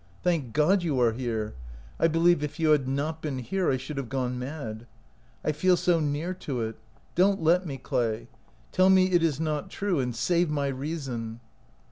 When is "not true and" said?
9.39-10.15